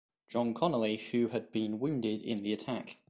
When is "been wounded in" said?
1.51-2.41